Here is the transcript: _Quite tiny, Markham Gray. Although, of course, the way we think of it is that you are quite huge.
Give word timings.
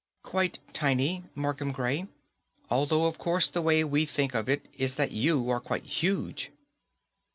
_Quite 0.25 0.55
tiny, 0.73 1.25
Markham 1.35 1.71
Gray. 1.71 2.07
Although, 2.71 3.05
of 3.05 3.19
course, 3.19 3.47
the 3.47 3.61
way 3.61 3.83
we 3.83 4.03
think 4.07 4.33
of 4.33 4.49
it 4.49 4.65
is 4.75 4.95
that 4.95 5.11
you 5.11 5.47
are 5.51 5.59
quite 5.59 5.83
huge. 5.83 6.49